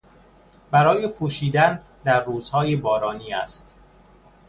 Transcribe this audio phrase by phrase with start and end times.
[0.71, 3.75] برای پوشیدن در روزهای بارانی است.